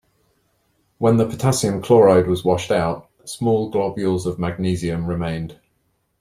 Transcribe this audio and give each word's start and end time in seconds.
When 0.97 1.17
the 1.17 1.27
potassium 1.29 1.79
chloride 1.83 2.25
was 2.25 2.43
washed 2.43 2.71
out, 2.71 3.07
small 3.23 3.69
globules 3.69 4.25
of 4.25 4.39
magnesium 4.39 5.05
remained. 5.05 5.59